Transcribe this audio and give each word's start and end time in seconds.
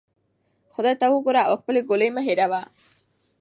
خدای 0.73 0.95
ته 0.99 1.05
وګوره 1.11 1.41
او 1.49 1.53
خپلې 1.61 1.79
ګولۍ 1.89 2.09
مه 2.15 2.21
هیروه. 2.27 2.61